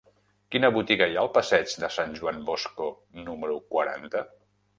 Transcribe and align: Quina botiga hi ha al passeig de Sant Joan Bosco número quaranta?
Quina 0.53 0.69
botiga 0.77 1.07
hi 1.11 1.17
ha 1.17 1.19
al 1.23 1.29
passeig 1.35 1.75
de 1.83 1.89
Sant 1.97 2.15
Joan 2.21 2.41
Bosco 2.49 2.89
número 3.29 3.61
quaranta? 3.77 4.25